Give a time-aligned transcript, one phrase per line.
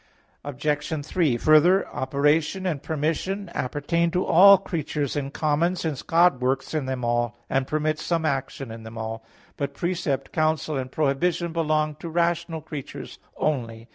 [0.43, 1.05] Obj.
[1.05, 6.87] 3: Further, operation and permission appertain to all creatures in common, since God works in
[6.87, 9.23] them all, and permits some action in them all.
[9.57, 13.89] But precept, counsel, and prohibition belong to rational creatures only.